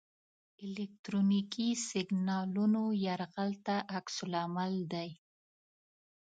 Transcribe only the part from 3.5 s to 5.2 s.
ته عکس العمل دی.